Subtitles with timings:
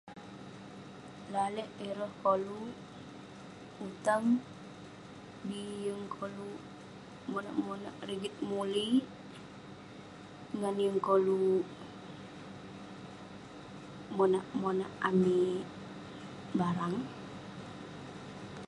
[1.33, 2.75] Lalek ireh koluk
[3.79, 4.25] mutang
[5.47, 6.59] bi yeng koluk
[7.31, 9.03] monak-monak rigit mulik
[10.59, 11.65] ngan yeng koluk
[14.17, 15.63] monak-monak amik
[16.59, 16.95] barang